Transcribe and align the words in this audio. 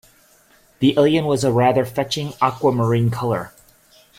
The 0.79 0.95
alien 0.97 1.25
was 1.27 1.43
a 1.43 1.51
rather 1.51 1.85
fetching 1.85 2.33
aquamarine 2.41 3.11
colour. 3.11 3.53